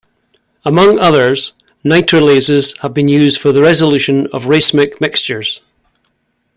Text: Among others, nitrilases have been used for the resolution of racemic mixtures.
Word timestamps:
Among 0.65 0.97
others, 0.97 1.53
nitrilases 1.85 2.75
have 2.79 2.91
been 2.91 3.07
used 3.07 3.39
for 3.39 3.51
the 3.51 3.61
resolution 3.61 4.25
of 4.33 4.45
racemic 4.45 4.99
mixtures. 4.99 5.61